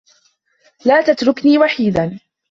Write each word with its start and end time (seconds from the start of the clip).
لا 0.85 1.01
تتركني 1.01 1.57
وحيدا. 1.57 2.19